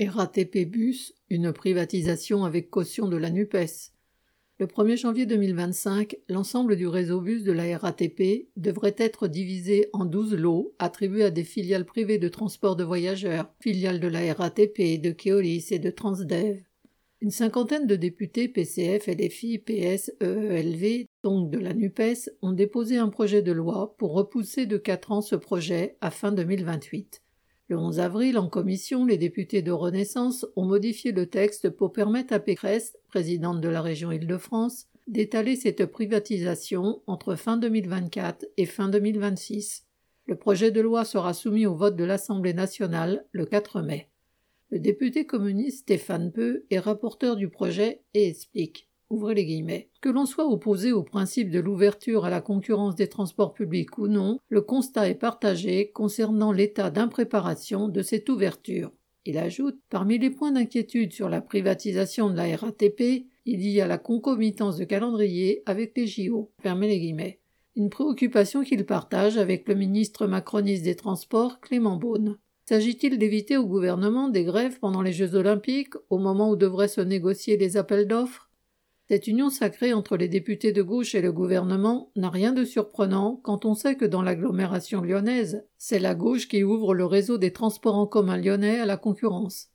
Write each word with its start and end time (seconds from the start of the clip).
RATP 0.00 0.64
Bus, 0.64 1.12
une 1.28 1.52
privatisation 1.52 2.44
avec 2.44 2.70
caution 2.70 3.08
de 3.08 3.16
la 3.16 3.30
NUPES. 3.30 3.90
Le 4.60 4.66
1er 4.66 4.96
janvier 4.96 5.26
2025, 5.26 6.16
l'ensemble 6.28 6.76
du 6.76 6.86
réseau 6.86 7.20
bus 7.20 7.42
de 7.42 7.50
la 7.50 7.76
RATP 7.76 8.48
devrait 8.56 8.94
être 8.96 9.26
divisé 9.26 9.88
en 9.92 10.04
12 10.04 10.34
lots 10.34 10.72
attribués 10.78 11.24
à 11.24 11.30
des 11.30 11.42
filiales 11.42 11.84
privées 11.84 12.18
de 12.18 12.28
transport 12.28 12.76
de 12.76 12.84
voyageurs, 12.84 13.52
filiales 13.60 13.98
de 13.98 14.06
la 14.06 14.32
RATP, 14.32 15.00
de 15.00 15.10
Keolis 15.10 15.66
et 15.72 15.80
de 15.80 15.90
Transdev. 15.90 16.62
Une 17.20 17.32
cinquantaine 17.32 17.88
de 17.88 17.96
députés 17.96 18.46
PCF, 18.46 19.08
LFI, 19.08 19.58
PS, 19.58 20.12
EELV, 20.20 21.06
donc 21.24 21.50
de 21.50 21.58
la 21.58 21.74
NUPES, 21.74 22.30
ont 22.42 22.52
déposé 22.52 22.98
un 22.98 23.08
projet 23.08 23.42
de 23.42 23.50
loi 23.50 23.96
pour 23.98 24.12
repousser 24.12 24.66
de 24.66 24.76
4 24.76 25.10
ans 25.10 25.22
ce 25.22 25.34
projet 25.34 25.96
à 26.00 26.12
fin 26.12 26.30
2028. 26.30 27.20
Le 27.68 27.76
11 27.76 28.00
avril, 28.00 28.38
en 28.38 28.48
commission, 28.48 29.04
les 29.04 29.18
députés 29.18 29.60
de 29.60 29.72
Renaissance 29.72 30.46
ont 30.56 30.64
modifié 30.64 31.12
le 31.12 31.26
texte 31.26 31.68
pour 31.68 31.92
permettre 31.92 32.32
à 32.32 32.38
Pécresse, 32.38 32.96
présidente 33.08 33.60
de 33.60 33.68
la 33.68 33.82
région 33.82 34.10
Île-de-France, 34.10 34.86
d'étaler 35.06 35.54
cette 35.54 35.84
privatisation 35.84 37.02
entre 37.06 37.34
fin 37.34 37.58
2024 37.58 38.46
et 38.56 38.64
fin 38.64 38.88
2026. 38.88 39.84
Le 40.26 40.36
projet 40.36 40.70
de 40.70 40.80
loi 40.80 41.04
sera 41.04 41.34
soumis 41.34 41.66
au 41.66 41.74
vote 41.74 41.96
de 41.96 42.04
l'Assemblée 42.04 42.54
nationale 42.54 43.26
le 43.32 43.44
4 43.44 43.82
mai. 43.82 44.08
Le 44.70 44.78
député 44.78 45.26
communiste 45.26 45.80
Stéphane 45.80 46.32
Peu 46.32 46.64
est 46.70 46.78
rapporteur 46.78 47.36
du 47.36 47.50
projet 47.50 48.02
et 48.14 48.28
explique 48.28 48.87
Que 50.00 50.10
l'on 50.10 50.26
soit 50.26 50.46
opposé 50.46 50.92
au 50.92 51.02
principe 51.02 51.50
de 51.50 51.60
l'ouverture 51.60 52.26
à 52.26 52.30
la 52.30 52.42
concurrence 52.42 52.94
des 52.94 53.08
transports 53.08 53.54
publics 53.54 53.96
ou 53.96 54.06
non, 54.06 54.38
le 54.48 54.60
constat 54.60 55.08
est 55.08 55.14
partagé 55.14 55.90
concernant 55.90 56.52
l'état 56.52 56.90
d'impréparation 56.90 57.88
de 57.88 58.02
cette 58.02 58.28
ouverture. 58.28 58.92
Il 59.24 59.38
ajoute 59.38 59.78
Parmi 59.88 60.18
les 60.18 60.30
points 60.30 60.52
d'inquiétude 60.52 61.12
sur 61.12 61.28
la 61.28 61.40
privatisation 61.40 62.30
de 62.30 62.36
la 62.36 62.54
RATP, 62.56 63.26
il 63.46 63.66
y 63.66 63.80
a 63.80 63.86
la 63.86 63.98
concomitance 63.98 64.76
de 64.76 64.84
calendrier 64.84 65.62
avec 65.64 65.96
les 65.96 66.06
JO. 66.06 66.50
Une 67.76 67.90
préoccupation 67.90 68.62
qu'il 68.62 68.84
partage 68.84 69.38
avec 69.38 69.68
le 69.68 69.74
ministre 69.74 70.26
macroniste 70.26 70.84
des 70.84 70.96
Transports, 70.96 71.60
Clément 71.60 71.96
Beaune. 71.96 72.38
S'agit-il 72.68 73.18
d'éviter 73.18 73.56
au 73.56 73.64
gouvernement 73.64 74.28
des 74.28 74.44
grèves 74.44 74.78
pendant 74.78 75.00
les 75.00 75.12
Jeux 75.12 75.34
olympiques, 75.34 75.94
au 76.10 76.18
moment 76.18 76.50
où 76.50 76.56
devraient 76.56 76.88
se 76.88 77.00
négocier 77.00 77.56
les 77.56 77.78
appels 77.78 78.06
d'offres? 78.06 78.47
Cette 79.08 79.26
union 79.26 79.48
sacrée 79.48 79.94
entre 79.94 80.18
les 80.18 80.28
députés 80.28 80.72
de 80.72 80.82
gauche 80.82 81.14
et 81.14 81.22
le 81.22 81.32
gouvernement 81.32 82.12
n'a 82.14 82.28
rien 82.28 82.52
de 82.52 82.64
surprenant 82.64 83.40
quand 83.42 83.64
on 83.64 83.74
sait 83.74 83.96
que 83.96 84.04
dans 84.04 84.20
l'agglomération 84.20 85.00
lyonnaise, 85.00 85.64
c'est 85.78 85.98
la 85.98 86.14
gauche 86.14 86.46
qui 86.46 86.62
ouvre 86.62 86.92
le 86.92 87.06
réseau 87.06 87.38
des 87.38 87.54
transports 87.54 87.96
en 87.96 88.06
commun 88.06 88.36
lyonnais 88.36 88.80
à 88.80 88.84
la 88.84 88.98
concurrence. 88.98 89.68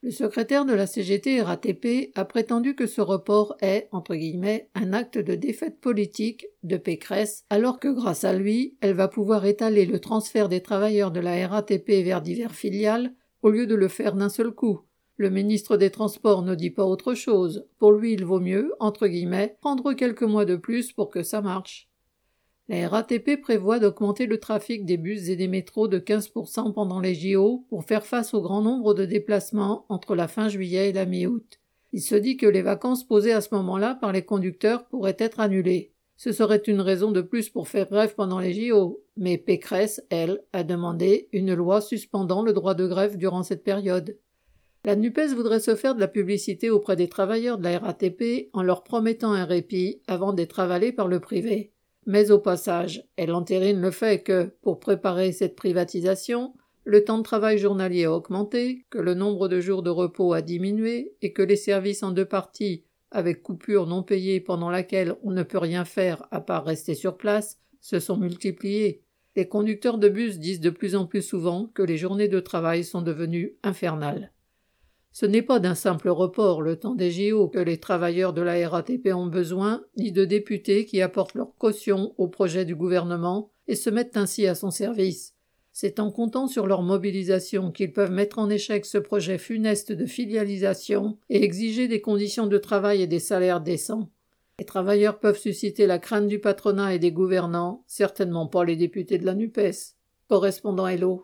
Le 0.00 0.10
secrétaire 0.10 0.64
de 0.64 0.72
la 0.72 0.86
CGT 0.86 1.42
RATP 1.42 2.12
a 2.14 2.24
prétendu 2.24 2.74
que 2.74 2.86
ce 2.86 3.02
report 3.02 3.56
est, 3.60 3.88
entre 3.92 4.14
guillemets, 4.14 4.70
un 4.74 4.94
acte 4.94 5.18
de 5.18 5.34
défaite 5.34 5.80
politique 5.80 6.46
de 6.62 6.78
Pécresse, 6.78 7.44
alors 7.50 7.80
que 7.80 7.88
grâce 7.88 8.24
à 8.24 8.32
lui, 8.32 8.78
elle 8.80 8.94
va 8.94 9.08
pouvoir 9.08 9.44
étaler 9.44 9.84
le 9.84 9.98
transfert 9.98 10.48
des 10.48 10.62
travailleurs 10.62 11.10
de 11.10 11.20
la 11.20 11.46
RATP 11.46 11.90
vers 12.04 12.22
divers 12.22 12.54
filiales 12.54 13.12
au 13.42 13.50
lieu 13.50 13.66
de 13.66 13.74
le 13.74 13.88
faire 13.88 14.14
d'un 14.14 14.30
seul 14.30 14.50
coup. 14.50 14.80
Le 15.18 15.30
ministre 15.30 15.76
des 15.76 15.90
Transports 15.90 16.42
ne 16.42 16.54
dit 16.54 16.70
pas 16.70 16.84
autre 16.84 17.14
chose. 17.14 17.66
Pour 17.78 17.90
lui, 17.90 18.12
il 18.12 18.24
vaut 18.24 18.38
mieux, 18.38 18.72
entre 18.78 19.08
guillemets, 19.08 19.56
prendre 19.60 19.92
quelques 19.92 20.22
mois 20.22 20.44
de 20.44 20.54
plus 20.54 20.92
pour 20.92 21.10
que 21.10 21.24
ça 21.24 21.42
marche. 21.42 21.88
La 22.68 22.88
RATP 22.88 23.40
prévoit 23.42 23.80
d'augmenter 23.80 24.26
le 24.26 24.38
trafic 24.38 24.84
des 24.84 24.96
bus 24.96 25.28
et 25.28 25.34
des 25.34 25.48
métros 25.48 25.88
de 25.88 25.98
15% 25.98 26.72
pendant 26.72 27.00
les 27.00 27.16
JO 27.16 27.64
pour 27.68 27.82
faire 27.82 28.06
face 28.06 28.32
au 28.32 28.40
grand 28.40 28.62
nombre 28.62 28.94
de 28.94 29.04
déplacements 29.06 29.86
entre 29.88 30.14
la 30.14 30.28
fin 30.28 30.48
juillet 30.48 30.90
et 30.90 30.92
la 30.92 31.04
mi-août. 31.04 31.58
Il 31.92 32.00
se 32.00 32.14
dit 32.14 32.36
que 32.36 32.46
les 32.46 32.62
vacances 32.62 33.02
posées 33.02 33.32
à 33.32 33.40
ce 33.40 33.52
moment-là 33.56 33.96
par 33.96 34.12
les 34.12 34.24
conducteurs 34.24 34.86
pourraient 34.86 35.16
être 35.18 35.40
annulées. 35.40 35.94
Ce 36.16 36.30
serait 36.30 36.62
une 36.64 36.80
raison 36.80 37.10
de 37.10 37.22
plus 37.22 37.48
pour 37.48 37.66
faire 37.66 37.90
grève 37.90 38.14
pendant 38.14 38.38
les 38.38 38.52
JO, 38.52 39.02
mais 39.16 39.36
Pécresse, 39.36 40.00
elle, 40.10 40.44
a 40.52 40.62
demandé 40.62 41.28
une 41.32 41.54
loi 41.54 41.80
suspendant 41.80 42.42
le 42.42 42.52
droit 42.52 42.74
de 42.74 42.86
grève 42.86 43.16
durant 43.16 43.42
cette 43.42 43.64
période. 43.64 44.16
La 44.88 44.96
NUPES 44.96 45.34
voudrait 45.34 45.60
se 45.60 45.76
faire 45.76 45.94
de 45.94 46.00
la 46.00 46.08
publicité 46.08 46.70
auprès 46.70 46.96
des 46.96 47.10
travailleurs 47.10 47.58
de 47.58 47.64
la 47.64 47.78
RATP 47.78 48.48
en 48.54 48.62
leur 48.62 48.84
promettant 48.84 49.34
un 49.34 49.44
répit 49.44 50.00
avant 50.06 50.32
d'être 50.32 50.60
avalés 50.60 50.92
par 50.92 51.08
le 51.08 51.20
privé. 51.20 51.74
Mais 52.06 52.30
au 52.30 52.38
passage, 52.38 53.04
elle 53.18 53.34
entérine 53.34 53.82
le 53.82 53.90
fait 53.90 54.22
que, 54.22 54.50
pour 54.62 54.80
préparer 54.80 55.32
cette 55.32 55.56
privatisation, 55.56 56.54
le 56.84 57.04
temps 57.04 57.18
de 57.18 57.22
travail 57.22 57.58
journalier 57.58 58.04
a 58.04 58.14
augmenté, 58.14 58.86
que 58.88 58.96
le 58.96 59.12
nombre 59.12 59.46
de 59.48 59.60
jours 59.60 59.82
de 59.82 59.90
repos 59.90 60.32
a 60.32 60.40
diminué 60.40 61.12
et 61.20 61.34
que 61.34 61.42
les 61.42 61.56
services 61.56 62.02
en 62.02 62.10
deux 62.10 62.24
parties, 62.24 62.84
avec 63.10 63.42
coupure 63.42 63.86
non 63.86 64.02
payée 64.02 64.40
pendant 64.40 64.70
laquelle 64.70 65.16
on 65.22 65.32
ne 65.32 65.42
peut 65.42 65.58
rien 65.58 65.84
faire 65.84 66.26
à 66.30 66.40
part 66.40 66.64
rester 66.64 66.94
sur 66.94 67.18
place, 67.18 67.58
se 67.82 68.00
sont 68.00 68.16
multipliés. 68.16 69.02
Les 69.36 69.48
conducteurs 69.48 69.98
de 69.98 70.08
bus 70.08 70.38
disent 70.38 70.62
de 70.62 70.70
plus 70.70 70.96
en 70.96 71.04
plus 71.04 71.20
souvent 71.20 71.66
que 71.74 71.82
les 71.82 71.98
journées 71.98 72.28
de 72.28 72.40
travail 72.40 72.84
sont 72.84 73.02
devenues 73.02 73.54
infernales. 73.62 74.32
Ce 75.12 75.26
n'est 75.26 75.42
pas 75.42 75.58
d'un 75.58 75.74
simple 75.74 76.10
report 76.10 76.62
le 76.62 76.76
temps 76.76 76.94
des 76.94 77.10
JO 77.10 77.48
que 77.48 77.58
les 77.58 77.78
travailleurs 77.78 78.32
de 78.32 78.42
la 78.42 78.68
RATP 78.68 79.08
ont 79.14 79.26
besoin, 79.26 79.82
ni 79.96 80.12
de 80.12 80.24
députés 80.24 80.84
qui 80.84 81.02
apportent 81.02 81.34
leur 81.34 81.54
caution 81.56 82.14
au 82.18 82.28
projet 82.28 82.64
du 82.64 82.76
gouvernement 82.76 83.50
et 83.66 83.74
se 83.74 83.90
mettent 83.90 84.16
ainsi 84.16 84.46
à 84.46 84.54
son 84.54 84.70
service. 84.70 85.34
C'est 85.72 86.00
en 86.00 86.10
comptant 86.10 86.48
sur 86.48 86.66
leur 86.66 86.82
mobilisation 86.82 87.70
qu'ils 87.70 87.92
peuvent 87.92 88.10
mettre 88.10 88.38
en 88.38 88.50
échec 88.50 88.84
ce 88.84 88.98
projet 88.98 89.38
funeste 89.38 89.92
de 89.92 90.06
filialisation 90.06 91.18
et 91.30 91.44
exiger 91.44 91.86
des 91.86 92.00
conditions 92.00 92.48
de 92.48 92.58
travail 92.58 93.02
et 93.02 93.06
des 93.06 93.20
salaires 93.20 93.60
décents. 93.60 94.10
Les 94.58 94.64
travailleurs 94.64 95.20
peuvent 95.20 95.38
susciter 95.38 95.86
la 95.86 96.00
crainte 96.00 96.26
du 96.26 96.40
patronat 96.40 96.94
et 96.94 96.98
des 96.98 97.12
gouvernants, 97.12 97.84
certainement 97.86 98.48
pas 98.48 98.64
les 98.64 98.74
députés 98.74 99.18
de 99.18 99.24
la 99.24 99.36
NUPES. 99.36 99.94
Correspondant 100.28 100.88
Hello. 100.88 101.16